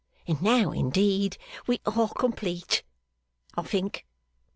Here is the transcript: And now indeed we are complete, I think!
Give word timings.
And 0.25 0.41
now 0.41 0.71
indeed 0.71 1.37
we 1.67 1.79
are 1.85 2.09
complete, 2.09 2.81
I 3.55 3.61
think! 3.61 4.07